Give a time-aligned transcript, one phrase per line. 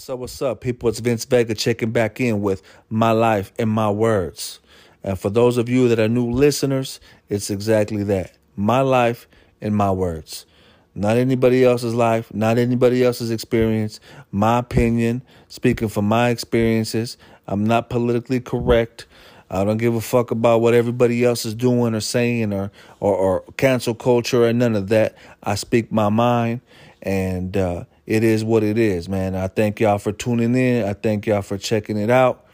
[0.00, 0.88] What's up, what's up, people?
[0.88, 4.58] It's Vince Vega checking back in with My Life and My Words.
[5.04, 9.28] And for those of you that are new listeners, it's exactly that My Life
[9.60, 10.46] and My Words.
[10.94, 14.00] Not anybody else's life, not anybody else's experience.
[14.32, 17.18] My opinion, speaking from my experiences.
[17.46, 19.04] I'm not politically correct.
[19.50, 23.14] I don't give a fuck about what everybody else is doing or saying or, or,
[23.14, 25.14] or cancel culture or none of that.
[25.42, 26.62] I speak my mind
[27.02, 29.34] and, uh, it is what it is, man.
[29.34, 30.84] I thank y'all for tuning in.
[30.84, 32.46] I thank y'all for checking it out.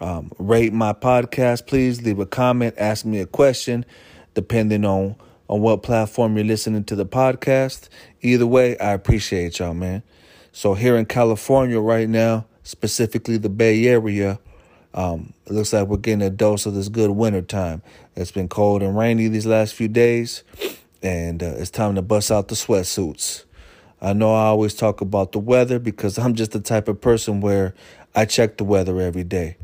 [0.00, 2.02] Um, rate my podcast, please.
[2.02, 2.74] Leave a comment.
[2.78, 3.84] Ask me a question,
[4.34, 5.16] depending on
[5.48, 7.88] on what platform you're listening to the podcast.
[8.22, 10.02] Either way, I appreciate y'all, man.
[10.52, 14.38] So here in California right now, specifically the Bay Area,
[14.94, 17.82] um, it looks like we're getting a dose of this good winter time.
[18.14, 20.44] It's been cold and rainy these last few days,
[21.02, 23.44] and uh, it's time to bust out the sweatsuits.
[24.04, 27.40] I know I always talk about the weather because I'm just the type of person
[27.40, 27.72] where
[28.14, 29.56] I check the weather every day.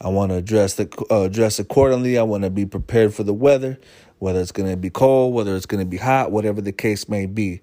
[0.00, 2.18] I want to address the uh, dress accordingly.
[2.18, 3.78] I want to be prepared for the weather,
[4.18, 7.08] whether it's going to be cold, whether it's going to be hot, whatever the case
[7.08, 7.60] may be.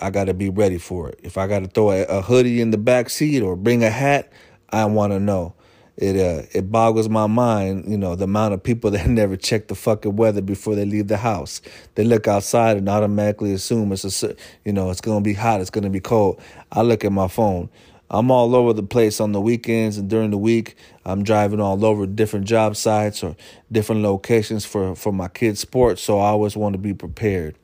[0.00, 1.20] I got to be ready for it.
[1.22, 3.90] If I got to throw a, a hoodie in the back seat or bring a
[3.90, 4.32] hat,
[4.70, 5.54] I want to know
[6.02, 9.68] it uh it boggles my mind, you know, the amount of people that never check
[9.68, 11.62] the fucking weather before they leave the house.
[11.94, 15.70] They look outside and automatically assume it's a you know, it's to be hot, it's
[15.70, 16.40] to be cold.
[16.72, 17.70] I look at my phone.
[18.10, 20.76] I'm all over the place on the weekends and during the week.
[21.06, 23.36] I'm driving all over different job sites or
[23.70, 27.54] different locations for for my kids' sports, so I always want to be prepared.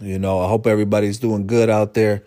[0.00, 2.24] You know, I hope everybody's doing good out there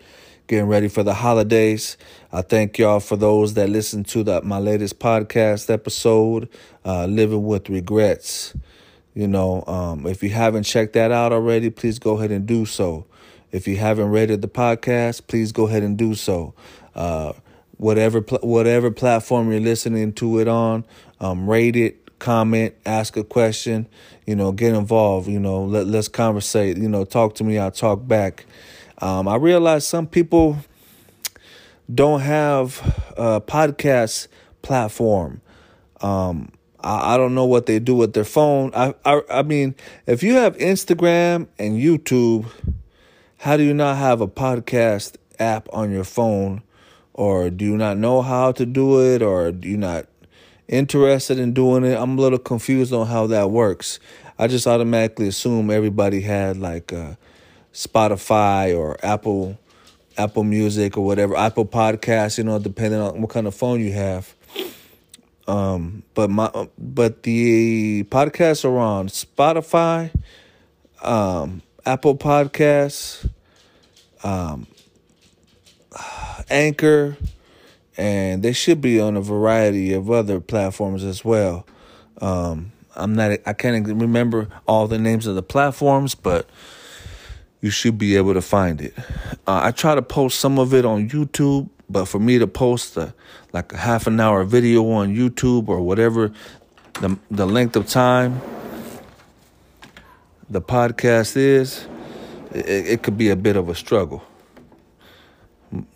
[0.52, 1.96] getting ready for the holidays.
[2.30, 6.46] I thank y'all for those that listen to the, my latest podcast episode,
[6.84, 8.52] uh, Living with Regrets.
[9.14, 12.66] You know, um, if you haven't checked that out already, please go ahead and do
[12.66, 13.06] so.
[13.50, 16.52] If you haven't rated the podcast, please go ahead and do so.
[16.94, 17.32] Uh,
[17.78, 20.84] whatever pl- whatever platform you're listening to it on,
[21.20, 23.88] um, rate it, comment, ask a question.
[24.26, 25.28] You know, get involved.
[25.28, 26.76] You know, let let's conversate.
[26.76, 27.56] You know, talk to me.
[27.56, 28.44] I'll talk back.
[29.02, 30.58] Um, I realize some people
[31.92, 32.78] don't have
[33.16, 34.28] a podcast
[34.62, 35.40] platform.
[36.00, 38.70] Um, I, I, don't know what they do with their phone.
[38.76, 39.74] I, I I mean,
[40.06, 42.46] if you have Instagram and YouTube,
[43.38, 46.62] how do you not have a podcast app on your phone?
[47.12, 49.20] Or do you not know how to do it?
[49.20, 50.06] Or do you not
[50.68, 51.98] interested in doing it?
[51.98, 53.98] I'm a little confused on how that works.
[54.38, 57.18] I just automatically assume everybody had like a
[57.72, 59.58] Spotify or Apple
[60.16, 63.92] Apple Music or whatever, Apple Podcasts, you know, depending on what kind of phone you
[63.92, 64.34] have.
[65.48, 70.12] Um, but my but the podcasts are on Spotify,
[71.02, 73.28] um, Apple Podcasts,
[74.22, 74.66] um,
[76.48, 77.16] Anchor,
[77.96, 81.66] and they should be on a variety of other platforms as well.
[82.20, 86.48] Um, I'm not I can't remember all the names of the platforms, but
[87.62, 88.92] you should be able to find it.
[89.46, 92.96] Uh, I try to post some of it on YouTube, but for me to post
[92.98, 93.14] a,
[93.54, 96.30] like a half an hour video on YouTube or whatever
[97.00, 98.40] the the length of time
[100.50, 101.86] the podcast is,
[102.52, 104.22] it, it could be a bit of a struggle.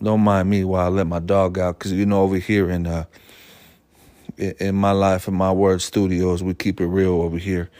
[0.02, 2.86] Don't mind me while I let my dog out, because you know over here in
[2.86, 3.04] uh,
[4.38, 7.70] in my life and my word studios, we keep it real over here.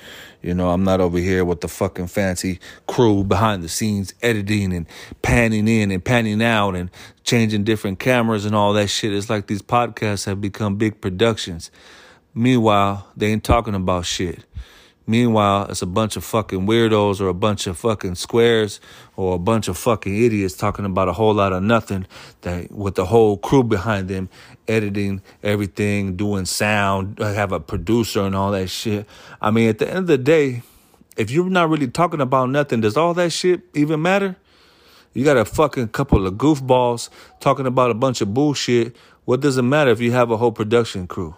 [0.43, 4.73] You know, I'm not over here with the fucking fancy crew behind the scenes editing
[4.73, 4.87] and
[5.23, 6.91] panning in and panning out and
[7.25, 9.13] changing different cameras and all that shit.
[9.13, 11.71] It's like these podcasts have become big productions.
[12.35, 14.45] Meanwhile, they ain't talking about shit.
[15.07, 18.81] Meanwhile, it's a bunch of fucking weirdos or a bunch of fucking squares
[19.17, 22.07] or a bunch of fucking idiots talking about a whole lot of nothing
[22.41, 24.29] that with the whole crew behind them
[24.67, 29.07] editing everything, doing sound, uh, have a producer and all that shit.
[29.41, 30.63] I mean, at the end of the day,
[31.17, 34.37] if you're not really talking about nothing, does all that shit even matter?
[35.15, 37.09] You got a fucking couple of goofballs
[37.41, 38.97] talking about a bunch of bullshit.
[39.25, 41.35] What does it matter if you have a whole production crew?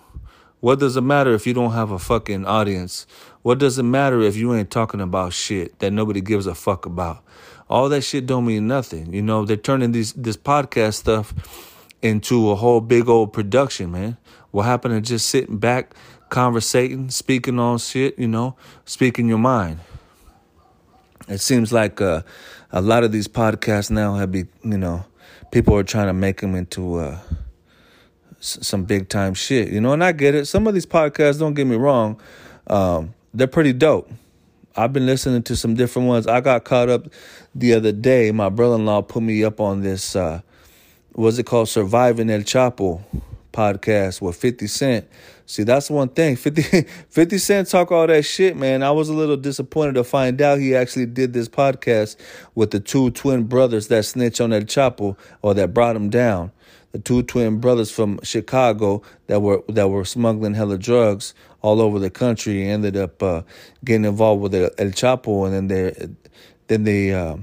[0.61, 3.07] What does it matter if you don't have a fucking audience?
[3.43, 6.85] What does it matter if you ain't talking about shit that nobody gives a fuck
[6.85, 7.23] about?
[7.71, 9.13] All that shit don't mean nothing.
[9.13, 14.17] You know, they're turning these this podcast stuff into a whole big old production, man.
[14.51, 15.95] What happened to just sitting back,
[16.29, 19.79] conversating, speaking on shit, you know, speaking your mind?
[21.29, 22.23] It seems like uh,
[22.73, 25.05] a lot of these podcasts now have be, you know,
[25.53, 27.19] people are trying to make them into uh,
[28.41, 30.47] some big time shit, you know, and I get it.
[30.47, 32.21] Some of these podcasts, don't get me wrong,
[32.67, 34.11] um, they're pretty dope.
[34.77, 36.27] I've been listening to some different ones.
[36.27, 37.09] I got caught up
[37.55, 38.31] the other day.
[38.31, 40.41] My brother in law put me up on this uh,
[41.13, 41.69] what's it called?
[41.69, 43.03] Surviving El Chapo
[43.53, 45.09] podcast with 50 Cent.
[45.47, 46.37] See, that's one thing.
[46.37, 48.85] 50, 50 Cent talk all that shit, man.
[48.85, 52.17] I was a little disappointed to find out he actually did this podcast
[52.55, 56.53] with the two twin brothers that snitch on El Chapo or that brought him down.
[56.93, 61.99] The two twin brothers from Chicago that were that were smuggling hella drugs all over
[61.99, 63.43] the country ended up uh,
[63.85, 66.09] getting involved with El Chapo, and then they
[66.69, 67.37] then they uh,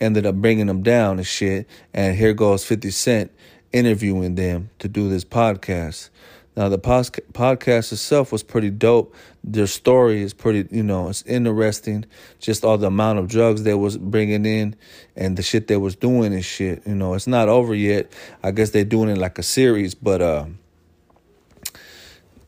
[0.00, 1.66] ended up bringing them down and shit.
[1.94, 3.30] And here goes Fifty Cent
[3.72, 6.10] interviewing them to do this podcast.
[6.54, 9.14] Now the podcast itself was pretty dope.
[9.42, 12.04] Their story is pretty, you know, it's interesting.
[12.40, 14.76] Just all the amount of drugs they was bringing in
[15.16, 16.82] and the shit they was doing and shit.
[16.86, 18.12] You know, it's not over yet.
[18.42, 20.44] I guess they're doing it like a series, but uh,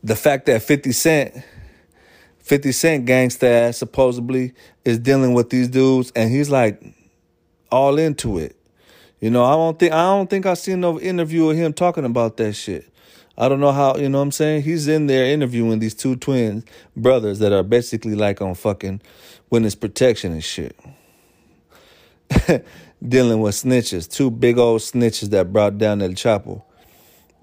[0.03, 1.33] the fact that Fifty Cent,
[2.37, 4.53] Fifty Cent gangsta supposedly
[4.83, 6.79] is dealing with these dudes, and he's like
[7.71, 8.55] all into it.
[9.19, 12.05] You know, I don't think I don't think I seen no interview of him talking
[12.05, 12.87] about that shit.
[13.37, 14.63] I don't know how, you know what I'm saying?
[14.63, 16.63] He's in there interviewing these two twins
[16.95, 19.01] brothers that are basically like on fucking
[19.49, 20.77] witness protection and shit.
[23.07, 26.63] Dealing with snitches, two big old snitches that brought down El Chapo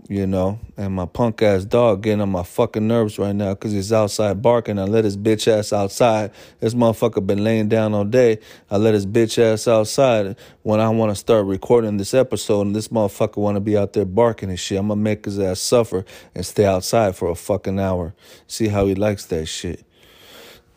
[0.08, 3.72] you know, and my punk ass dog getting on my fucking nerves right now because
[3.72, 4.78] he's outside barking.
[4.78, 6.32] I let his bitch ass outside.
[6.60, 8.40] This motherfucker been laying down all day.
[8.70, 12.76] I let his bitch ass outside when I want to start recording this episode, and
[12.76, 14.78] this motherfucker want to be out there barking and shit.
[14.78, 18.14] I'm gonna make his ass suffer and stay outside for a fucking hour.
[18.46, 19.84] See how he likes that shit.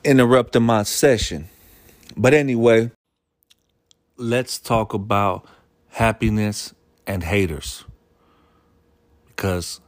[0.04, 1.50] Interrupting my session.
[2.16, 2.92] But anyway,
[4.18, 5.48] let's talk about
[5.90, 6.76] happiness
[7.08, 7.86] and haters
[9.36, 9.82] because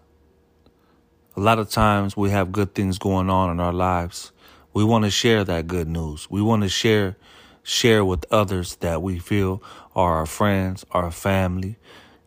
[1.35, 4.31] a lot of times we have good things going on in our lives.
[4.73, 6.29] We want to share that good news.
[6.29, 7.15] We want to share
[7.63, 9.61] share with others that we feel
[9.93, 11.75] are our friends, our family,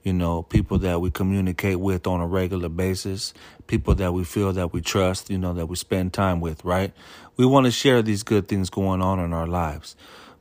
[0.02, 3.32] you know, people that we communicate with on a regular basis,
[3.66, 6.92] people that we feel that we trust, you know, that we spend time with, right?
[7.36, 9.96] We want to share these good things going on in our lives.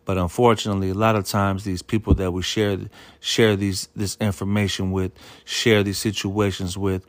[0.10, 2.80] But unfortunately, a lot of times these people that we share
[3.20, 5.12] share these this information with,
[5.46, 7.06] share these situations with,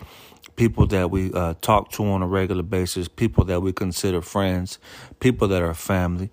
[0.55, 4.79] people that we uh, talk to on a regular basis, people that we consider friends,
[5.19, 6.29] people that are family,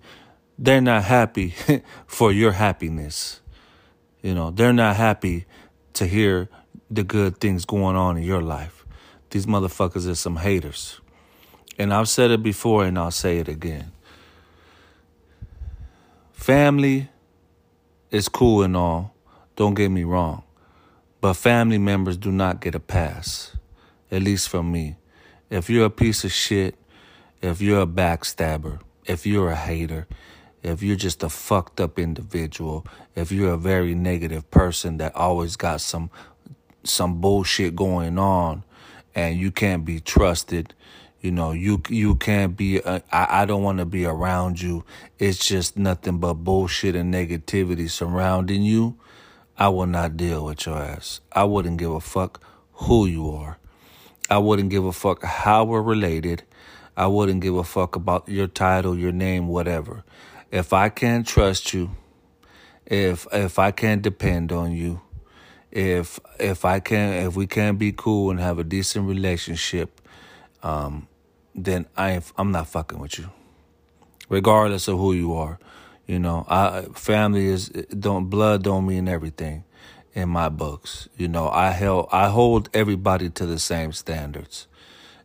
[0.58, 1.54] they're not happy
[2.06, 3.40] for your happiness.
[4.20, 5.46] You know, they're not happy
[5.94, 6.50] to hear
[6.90, 8.84] the good things going on in your life.
[9.30, 11.00] These motherfuckers are some haters.
[11.78, 13.92] And I've said it before and I'll say it again.
[16.48, 17.10] Family
[18.10, 19.14] is cool and all,
[19.54, 20.44] don't get me wrong.
[21.20, 23.54] But family members do not get a pass,
[24.10, 24.96] at least from me.
[25.50, 26.74] If you're a piece of shit,
[27.42, 30.06] if you're a backstabber, if you're a hater,
[30.62, 35.54] if you're just a fucked up individual, if you're a very negative person that always
[35.54, 36.10] got some
[36.82, 38.64] some bullshit going on
[39.14, 40.72] and you can't be trusted,
[41.20, 42.80] you know, you you can't be.
[42.80, 44.84] Uh, I I don't want to be around you.
[45.18, 48.96] It's just nothing but bullshit and negativity surrounding you.
[49.56, 51.20] I will not deal with your ass.
[51.32, 52.40] I wouldn't give a fuck
[52.72, 53.58] who you are.
[54.30, 56.44] I wouldn't give a fuck how we're related.
[56.96, 60.04] I wouldn't give a fuck about your title, your name, whatever.
[60.52, 61.90] If I can't trust you,
[62.86, 65.00] if if I can't depend on you,
[65.72, 70.00] if if I can if we can't be cool and have a decent relationship,
[70.62, 71.07] um,
[71.64, 73.30] then I I'm not fucking with you,
[74.28, 75.58] regardless of who you are.
[76.06, 79.64] You know, I family is don't blood don't mean everything
[80.14, 81.08] in my books.
[81.16, 84.66] You know, I held I hold everybody to the same standards.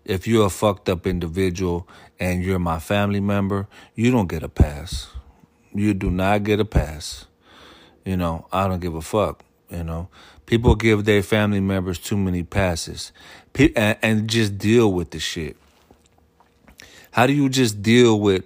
[0.05, 1.87] If you're a fucked up individual
[2.19, 5.09] and you're my family member, you don't get a pass.
[5.73, 7.25] You do not get a pass.
[8.05, 9.45] You know, I don't give a fuck.
[9.69, 10.09] You know,
[10.45, 13.11] people give their family members too many passes
[13.57, 15.57] and, and just deal with the shit.
[17.13, 18.45] How do you just deal with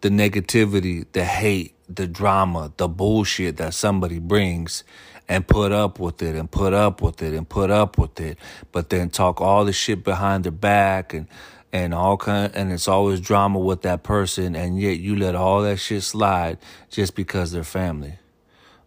[0.00, 4.82] the negativity, the hate, the drama, the bullshit that somebody brings
[5.28, 8.38] and put up with it and put up with it and put up with it,
[8.72, 11.28] but then talk all the shit behind their back and
[11.72, 15.62] and all kind and it's always drama with that person and yet you let all
[15.62, 16.58] that shit slide
[16.90, 18.18] just because they're family.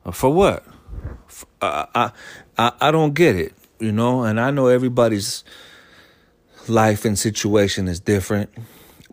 [0.06, 0.66] Uh, for what?
[1.62, 2.12] I
[2.58, 5.46] I I don't get it, you know, and I know everybody's
[6.68, 8.50] life and situation is different,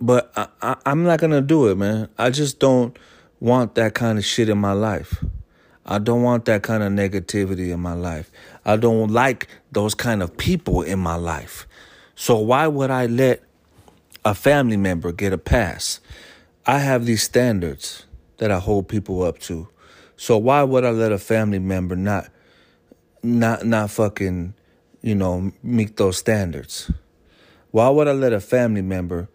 [0.03, 2.09] but I, I, I'm not gonna do it, man.
[2.19, 2.99] I just don't
[3.39, 5.25] want that kind of shit in my life.
[5.87, 8.31] I don't want that kind of negativity in my life.
[8.65, 11.69] I don't like those kind of people in my life.
[12.17, 13.43] So why would I let
[14.25, 16.01] a family member get a pass?
[16.67, 18.05] I have these standards
[18.39, 19.69] that I hold people up to.
[20.17, 22.29] So why would I let a family member not
[23.23, 24.55] not not fucking,
[25.01, 26.91] you know, meet those standards?
[27.71, 29.29] Why would I let a family member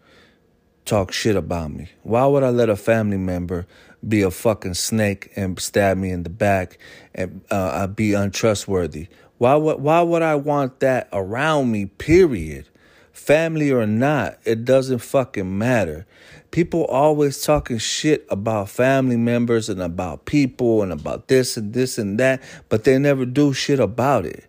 [0.88, 1.90] talk shit about me?
[2.02, 3.66] Why would I let a family member
[4.06, 6.78] be a fucking snake and stab me in the back
[7.14, 9.08] and uh, be untrustworthy?
[9.38, 11.86] Why would why would I want that around me?
[11.86, 12.68] Period.
[13.12, 16.06] Family or not, it doesn't fucking matter.
[16.50, 21.98] People always talking shit about family members and about people and about this and this
[21.98, 24.44] and that, but they never do shit about it.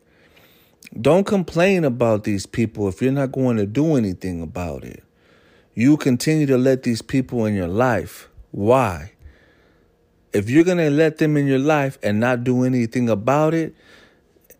[0.99, 5.03] Don't complain about these people if you're not going to do anything about it.
[5.79, 8.27] You continue to let these people in your life.
[8.51, 9.13] Why?
[10.33, 13.73] If you're going to let them in your life and not do anything about it,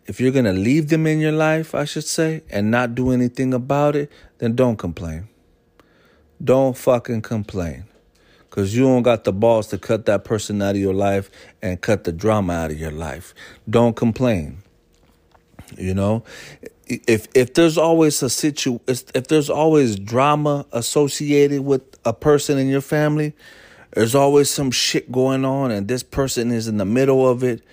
[0.05, 3.11] if you're going to leave them in your life, I should say, and not do
[3.11, 5.27] anything about it, then don't complain.
[6.41, 7.83] Don't fucking complain.
[8.49, 11.29] Because you don't got the balls to cut that person out of your life
[11.61, 13.33] and cut the drama out of your life.
[13.69, 14.59] Don't complain.
[15.77, 16.23] You know,
[16.89, 22.67] if if there's always a situ if there's always drama associated with a person in
[22.67, 23.33] your family,
[23.91, 27.63] there's always some shit going on and this person is in the middle of it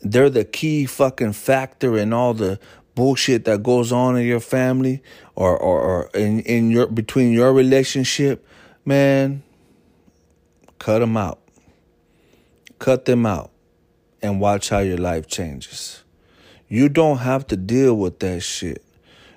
[0.00, 2.58] they're the key fucking factor in all the
[2.94, 5.02] bullshit that goes on in your family
[5.34, 8.46] or, or, or in, in your between your relationship,
[8.84, 9.42] man,
[10.78, 11.40] cut them out.
[12.78, 13.50] Cut them out
[14.22, 16.02] and watch how your life changes.
[16.68, 18.82] You don't have to deal with that shit.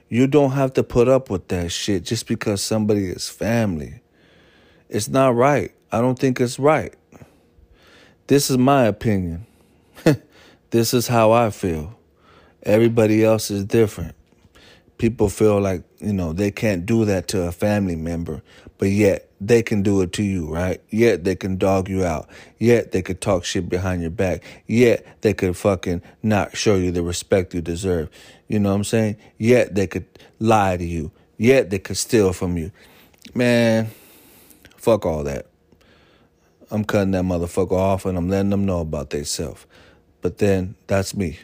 [0.07, 4.01] You don't have to put up with that shit just because somebody is family.
[4.89, 5.71] It's not right.
[5.91, 6.93] I don't think it's right.
[8.27, 9.45] This is my opinion.
[10.71, 11.98] This is how I feel.
[12.62, 14.13] Everybody else is different.
[15.00, 18.44] People feel like, you know, they can't do that to a family member,
[18.77, 20.82] but yet they can do it to you, right?
[20.89, 22.29] Yet they can dog you out.
[22.60, 24.44] Yet they could talk shit behind your back.
[24.68, 28.10] Yet they could fucking not show you the respect you deserve.
[28.48, 29.15] You know what I'm saying?
[29.38, 30.06] Yet they could
[30.38, 31.12] lie to you.
[31.38, 32.72] Yet they could steal from you.
[33.34, 33.89] Man,
[34.75, 35.48] fuck all that.
[36.72, 39.65] I'm cutting that motherfucker off and I'm letting them know about themselves.
[40.22, 41.39] But then that's me.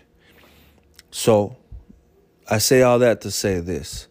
[1.09, 1.55] So
[2.49, 4.07] I say all that to say this.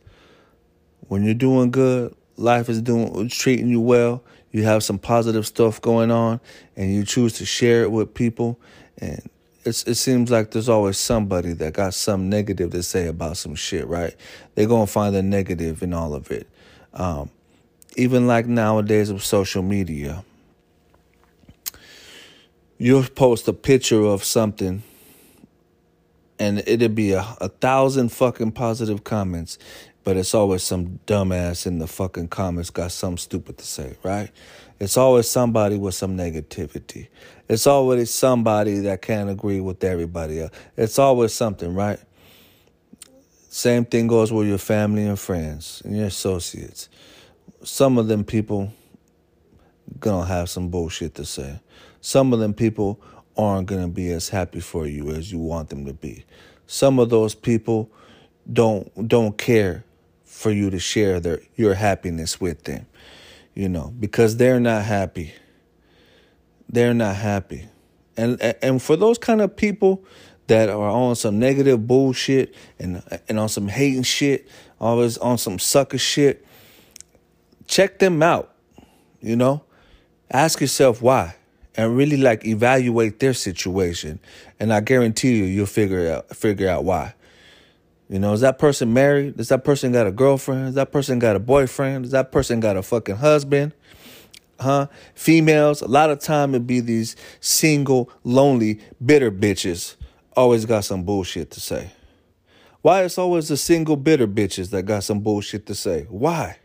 [1.08, 5.80] When you're doing good, life is doing treating you well, you have some positive stuff
[5.80, 6.40] going on
[6.76, 8.58] and you choose to share it with people
[8.98, 9.28] and
[9.64, 13.54] it's, it seems like there's always somebody that got some negative to say about some
[13.54, 14.14] shit, right?
[14.54, 16.46] They're going to find the negative in all of it.
[16.92, 17.30] Um,
[17.96, 20.24] even like nowadays with social media,
[22.76, 24.82] you'll post a picture of something
[26.38, 29.58] and it'll be a, a thousand fucking positive comments,
[30.02, 34.30] but it's always some dumbass in the fucking comments got something stupid to say, right?
[34.80, 37.08] It's always somebody with some negativity.
[37.48, 40.50] It's always somebody that can't agree with everybody else.
[40.76, 42.00] It's always something, right?
[43.48, 46.88] Same thing goes with your family and friends and your associates.
[47.62, 48.72] Some of them people
[50.00, 51.60] gonna have some bullshit to say
[52.04, 53.00] some of them people
[53.36, 56.24] aren't going to be as happy for you as you want them to be.
[56.66, 57.90] Some of those people
[58.50, 59.84] don't don't care
[60.24, 62.86] for you to share their your happiness with them.
[63.54, 65.32] You know, because they're not happy.
[66.68, 67.66] They're not happy.
[68.16, 70.04] And and for those kind of people
[70.46, 74.48] that are on some negative bullshit and and on some hating shit,
[74.80, 76.44] always on some sucker shit,
[77.66, 78.54] check them out.
[79.20, 79.62] You know?
[80.30, 81.36] Ask yourself why
[81.76, 84.20] and really like evaluate their situation.
[84.60, 87.14] And I guarantee you, you'll figure out figure out why.
[88.08, 89.36] You know, is that person married?
[89.36, 90.66] Does that person got a girlfriend?
[90.66, 92.04] Does that person got a boyfriend?
[92.04, 93.72] Does that person got a fucking husband?
[94.60, 94.86] Huh?
[95.14, 99.96] Females, a lot of time it be these single, lonely, bitter bitches
[100.36, 101.92] always got some bullshit to say.
[102.82, 106.02] Why it's always the single bitter bitches that got some bullshit to say?
[106.08, 106.58] Why?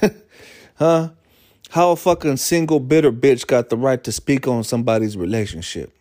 [0.76, 1.10] huh?
[1.74, 5.92] How a fucking single bitter bitch got the right to speak on somebody's relationship?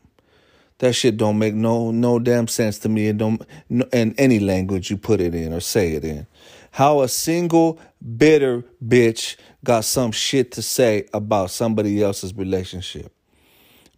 [0.77, 3.07] That shit don't make no no damn sense to me.
[3.07, 6.27] It don't in any language you put it in or say it in.
[6.69, 7.79] How a single
[8.15, 13.11] bitter bitch got some shit to say about somebody else's relationship.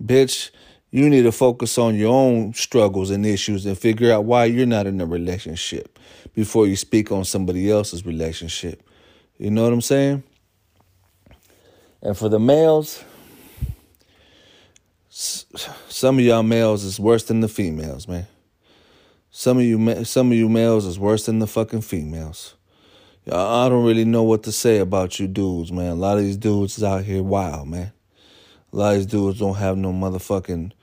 [0.01, 0.51] Bitch,
[0.91, 4.65] you need to focus on your own struggles and issues and figure out why you're
[4.65, 5.99] not in a relationship
[6.33, 8.81] before you speak on somebody else's relationship.
[9.37, 10.23] You know what I'm saying?
[12.05, 13.03] And for the males,
[15.09, 18.27] some of y'all males is worse than the females, man.
[19.31, 22.53] Some of you, some of you males is worse than the fucking females.
[23.25, 25.93] I don't really know what to say about you dudes, man.
[25.93, 27.91] A lot of these dudes is out here wild, man.
[28.71, 30.73] A lot of these dudes don't have no motherfucking,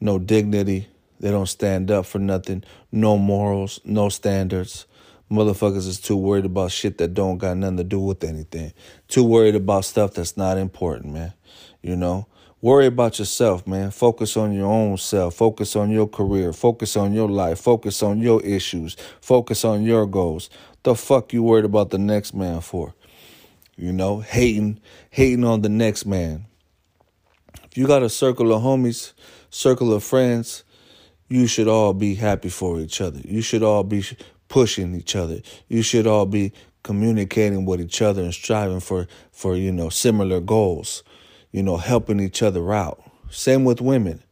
[0.00, 0.88] no dignity.
[1.20, 2.64] They don't stand up for nothing.
[2.90, 4.86] No morals, no standards.
[5.32, 8.74] Motherfuckers is too worried about shit that don't got nothing to do with anything.
[9.08, 11.32] Too worried about stuff that's not important, man.
[11.80, 12.26] You know?
[12.60, 13.90] Worry about yourself, man.
[13.90, 15.34] Focus on your own self.
[15.34, 16.52] Focus on your career.
[16.52, 17.58] Focus on your life.
[17.58, 18.94] Focus on your issues.
[19.22, 20.50] Focus on your goals.
[20.82, 22.94] The fuck you worried about the next man for?
[23.74, 26.44] You know, hating, hating on the next man.
[27.64, 29.14] If you got a circle of homies,
[29.48, 30.62] circle of friends,
[31.28, 33.20] you should all be happy for each other.
[33.24, 34.04] You should all be
[34.52, 35.40] pushing each other.
[35.68, 36.52] You should all be
[36.84, 41.02] communicating with each other and striving for for you know similar goals
[41.52, 43.02] you know, helping each other out.
[43.30, 44.22] Same with women.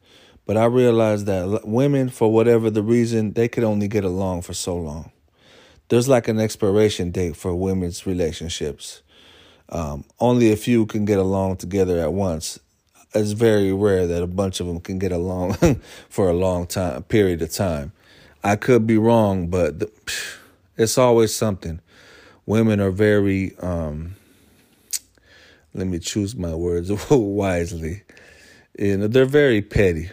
[0.46, 4.54] But I realized that women, for whatever the reason, they could only get along for
[4.54, 5.12] so long.
[5.88, 9.02] There's like an expiration date for women's relationships.
[9.68, 12.58] Um, only a few can get along together at once.
[13.14, 15.56] It's very rare that a bunch of them can get along
[16.08, 17.92] for a long time, period of time.
[18.42, 19.90] I could be wrong, but the,
[20.76, 21.80] it's always something.
[22.46, 24.16] Women are very um,
[25.74, 28.02] let me choose my words wisely.
[28.78, 30.10] You know, they're very petty.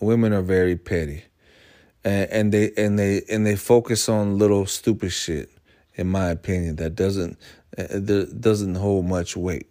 [0.00, 1.24] Women are very petty,
[2.04, 5.50] and, and they and they and they focus on little stupid shit.
[5.96, 7.38] In my opinion, that doesn't
[7.76, 9.68] that uh, doesn't hold much weight.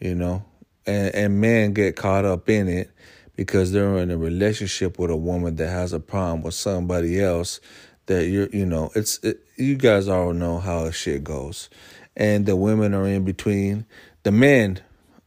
[0.00, 0.44] You know,
[0.86, 2.90] and and men get caught up in it
[3.36, 7.60] because they're in a relationship with a woman that has a problem with somebody else
[8.06, 11.70] that you're you know it's it, you guys all know how shit goes
[12.16, 13.86] and the women are in between
[14.22, 14.80] the men,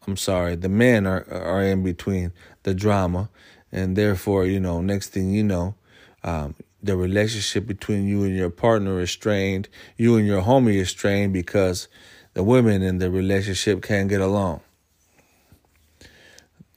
[0.08, 2.32] I'm sorry, the men are are in between
[2.64, 3.30] the drama,
[3.72, 5.76] and therefore, you know, next thing you know,
[6.24, 9.68] um, the relationship between you and your partner is strained.
[9.98, 11.88] You and your homie is strained because
[12.34, 14.62] the women in the relationship can't get along.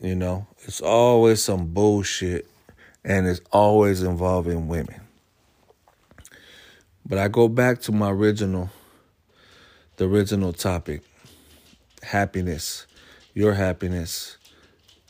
[0.01, 2.47] You know, it's always some bullshit,
[3.03, 5.01] and it's always involving women.
[7.07, 8.69] But I go back to my original,
[9.97, 11.01] the original topic
[12.03, 12.87] happiness,
[13.33, 14.37] your happiness,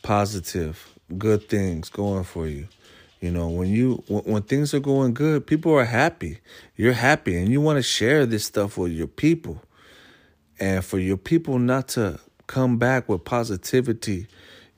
[0.01, 2.69] positive, good things going for you.
[3.19, 6.39] You know, when you when, when things are going good, people are happy.
[6.77, 9.61] You're happy and you want to share this stuff with your people.
[10.57, 14.27] And for your people not to come back with positivity,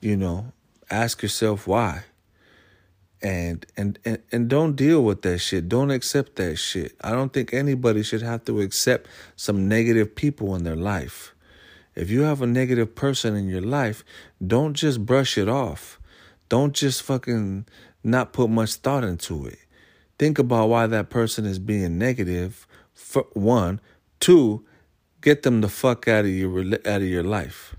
[0.00, 0.52] you know,
[0.92, 2.04] ask yourself why.
[3.24, 5.68] And, and and and don't deal with that shit.
[5.68, 6.96] Don't accept that shit.
[7.02, 11.32] I don't think anybody should have to accept some negative people in their life.
[11.94, 14.02] If you have a negative person in your life,
[14.44, 16.00] don't just brush it off.
[16.48, 17.66] Don't just fucking
[18.02, 19.58] not put much thought into it.
[20.18, 22.66] Think about why that person is being negative.
[22.94, 23.80] For one,
[24.20, 24.64] two,
[25.20, 27.76] get them the fuck out of your out of your life.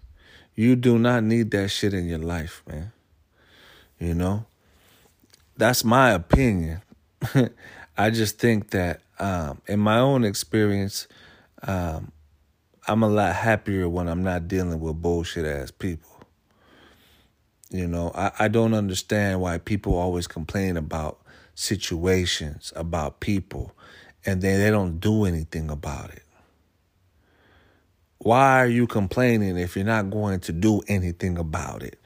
[0.56, 2.92] You do not need that shit in your life, man.
[4.04, 4.46] You know,
[5.56, 6.82] that's my opinion.
[7.98, 11.08] I just think that, um, in my own experience,
[11.66, 12.12] um,
[12.86, 16.22] I'm a lot happier when I'm not dealing with bullshit ass people.
[17.70, 21.22] You know, I, I don't understand why people always complain about
[21.56, 23.72] situations, about people,
[24.26, 26.24] and then they don't do anything about it.
[28.18, 32.02] Why are you complaining if you're not going to do anything about it?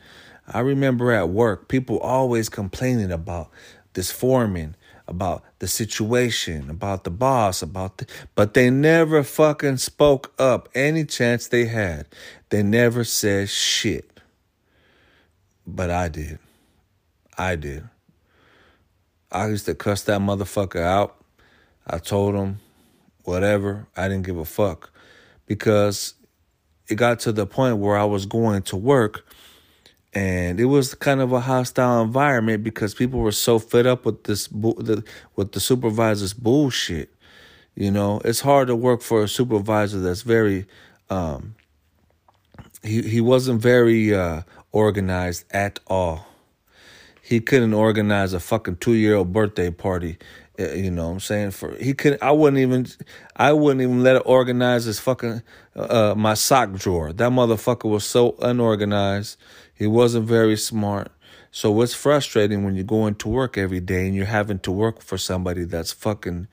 [0.47, 3.49] I remember at work, people always complaining about
[3.93, 4.75] this foreman
[5.07, 8.05] about the situation, about the boss, about the,
[8.35, 12.05] but they never fucking spoke up any chance they had.
[12.49, 14.19] They never said shit.
[15.65, 16.39] But I did.
[17.37, 17.87] I did.
[19.31, 21.15] I used to cuss that motherfucker out.
[21.85, 22.59] I told him
[23.23, 23.87] whatever.
[23.95, 24.91] I didn't give a fuck
[25.45, 26.13] because
[26.89, 29.25] it got to the point where I was going to work
[30.17, 34.23] and it was kind of a hostile environment because people were so fed up with
[34.23, 37.13] this with the supervisor's bullshit.
[37.75, 40.65] You know, it's hard to work for a supervisor that's very
[41.11, 41.53] um,
[42.81, 46.25] he he wasn't very uh, organized at all.
[47.21, 50.17] He couldn't organize a fucking 2-year-old birthday party
[50.59, 51.51] uh, you know what I'm saying?
[51.51, 52.87] For he could I wouldn't even
[53.35, 55.43] I wouldn't even let it organize his fucking
[55.75, 57.13] uh, my sock drawer.
[57.13, 59.37] That motherfucker was so unorganized.
[59.77, 61.11] He wasn't very smart.
[61.51, 65.01] So it's frustrating when you're going to work every day and you're having to work
[65.01, 66.47] for somebody that's fucking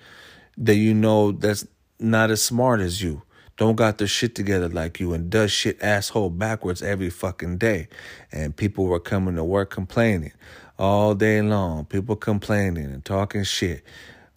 [0.57, 1.67] that you know that's
[1.99, 3.23] not as smart as you.
[3.57, 7.89] Don't got their shit together like you and does shit asshole backwards every fucking day.
[8.33, 10.33] And people were coming to work complaining
[10.79, 11.85] all day long.
[11.85, 13.85] People complaining and talking shit.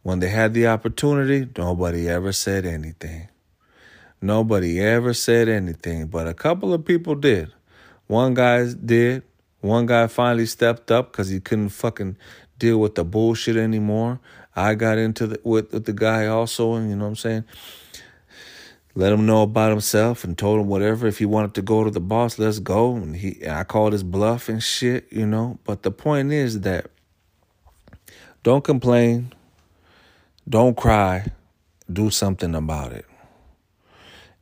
[0.04, 3.28] When they had the opportunity, nobody ever said anything.
[4.21, 7.52] Nobody ever said anything, but a couple of people did.
[8.08, 9.24] One guy did.
[9.62, 12.17] One guy finally stepped up because he couldn't fucking
[12.58, 14.20] deal with the bullshit anymore.
[14.56, 17.43] I got into the with, with the guy also, and you know what I'm saying.
[18.96, 21.06] Let him know about himself and told him whatever.
[21.06, 22.96] If he wanted to go to the boss, let's go.
[22.96, 25.60] And he, I called his bluff and shit, you know.
[25.65, 26.89] But the point is that
[28.41, 29.34] don't complain,
[30.50, 31.28] don't cry,
[31.91, 33.06] do something about it.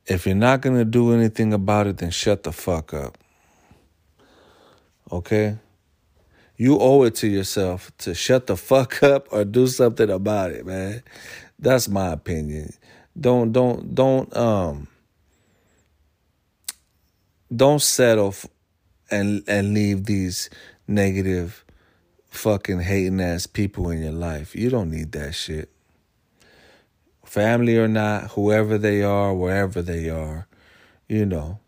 [0.06, 3.18] If you're not gonna do anything about it, then shut the fuck up.
[5.12, 5.58] Okay?
[6.58, 10.66] You owe it to yourself to shut the fuck up or do something about it,
[10.66, 11.04] man.
[11.60, 12.74] That's my opinion.
[13.20, 14.88] Don't don't don't um
[17.54, 18.36] don't settle
[19.12, 20.50] and and leave these
[20.88, 21.64] negative
[22.28, 24.56] fucking hating ass people in your life.
[24.56, 25.70] You don't need that shit.
[27.26, 30.48] Family or not, whoever they are, wherever they are,
[31.08, 31.60] you know.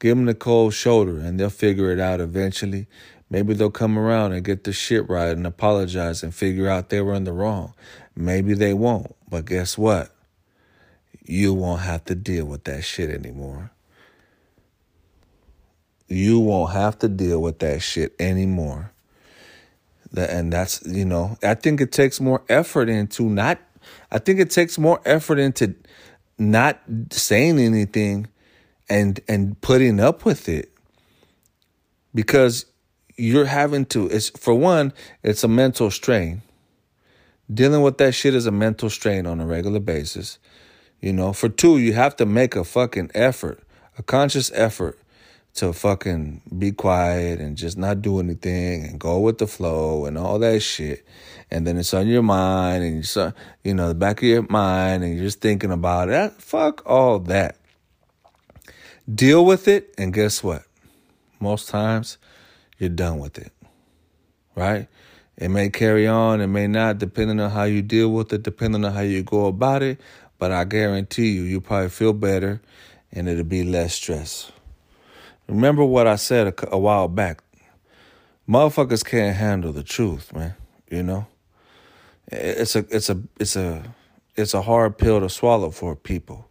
[0.00, 2.86] Give them the cold shoulder and they'll figure it out eventually.
[3.28, 7.00] Maybe they'll come around and get the shit right and apologize and figure out they
[7.00, 7.74] were in the wrong.
[8.16, 9.14] Maybe they won't.
[9.28, 10.10] But guess what?
[11.24, 13.70] You won't have to deal with that shit anymore.
[16.08, 18.90] You won't have to deal with that shit anymore.
[20.16, 23.60] And that's, you know, I think it takes more effort into not,
[24.10, 25.76] I think it takes more effort into
[26.36, 28.26] not saying anything
[28.90, 30.70] and and putting up with it.
[32.12, 32.66] Because
[33.16, 36.42] you're having to it's for one it's a mental strain.
[37.52, 40.38] Dealing with that shit is a mental strain on a regular basis.
[41.00, 43.62] You know for two you have to make a fucking effort
[43.96, 44.98] a conscious effort
[45.52, 50.16] to fucking be quiet and just not do anything and go with the flow and
[50.16, 51.04] all that shit.
[51.50, 53.32] And then it's on your mind and you
[53.64, 56.32] you know the back of your mind and you're just thinking about it.
[56.32, 57.59] Fuck all that
[59.12, 60.62] Deal with it, and guess what?
[61.40, 62.18] Most times,
[62.78, 63.52] you're done with it.
[64.54, 64.88] Right?
[65.36, 68.84] It may carry on, it may not, depending on how you deal with it, depending
[68.84, 69.98] on how you go about it.
[70.38, 72.60] But I guarantee you, you'll probably feel better
[73.10, 74.52] and it'll be less stress.
[75.48, 77.42] Remember what I said a, a while back.
[78.46, 80.54] Motherfuckers can't handle the truth, man.
[80.90, 81.26] You know?
[82.28, 83.82] It's a it's a it's a
[84.36, 86.49] it's a hard pill to swallow for people.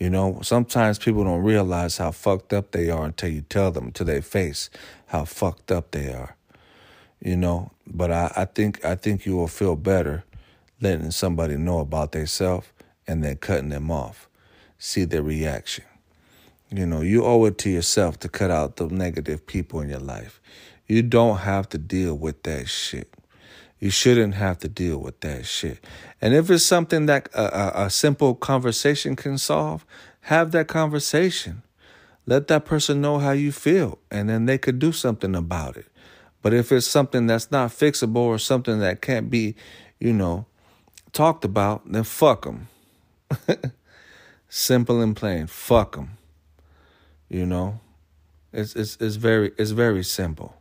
[0.00, 3.92] You know, sometimes people don't realize how fucked up they are until you tell them
[3.92, 4.70] to their face
[5.08, 6.36] how fucked up they are.
[7.22, 10.24] You know, but I, I think I think you will feel better
[10.80, 12.66] letting somebody know about themselves
[13.06, 14.26] and then cutting them off.
[14.78, 15.84] See their reaction.
[16.70, 20.00] You know, you owe it to yourself to cut out the negative people in your
[20.00, 20.40] life.
[20.86, 23.12] You don't have to deal with that shit.
[23.80, 25.82] You shouldn't have to deal with that shit.
[26.20, 29.86] And if it's something that a, a, a, simple conversation can solve,
[30.22, 31.62] have that conversation.
[32.26, 35.86] Let that person know how you feel, and then they could do something about it.
[36.42, 39.56] But if it's something that's not fixable or something that can't be,
[39.98, 40.44] you know,
[41.12, 42.68] talked about, then fuck them.
[44.50, 45.46] Simple and plain.
[45.46, 46.18] Fuck them.
[47.30, 47.80] You know,
[48.52, 50.59] it's it's it's very it's very simple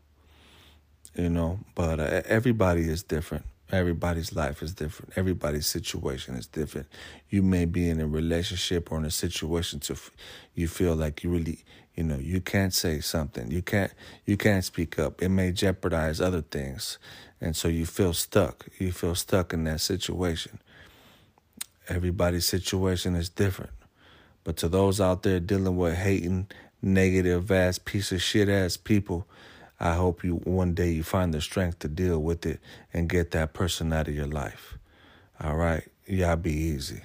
[1.19, 1.59] you know.
[1.75, 3.45] But uh, everybody is different.
[3.71, 5.13] Everybody's life is different.
[5.15, 6.87] Everybody's situation is different.
[7.29, 10.09] You may be in a relationship or in a situation to f-
[10.55, 11.59] you feel like you really,
[11.93, 13.51] you know, you can't say something.
[13.51, 13.91] You can't
[14.25, 15.21] you can't speak up.
[15.21, 16.97] It may jeopardize other things.
[17.41, 18.65] And so you feel stuck.
[18.79, 20.59] You feel stuck in that situation.
[21.87, 23.71] Everybody's situation is different.
[24.43, 26.47] But to those out there dealing with hating,
[26.81, 29.27] negative ass piece of shit ass people,
[29.79, 32.59] I hope you one day you find the strength to deal with it
[32.93, 34.77] and get that person out of your life.
[35.41, 35.87] All right.
[36.05, 37.01] Y'all be easy.